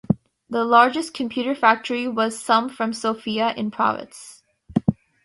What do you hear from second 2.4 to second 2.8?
some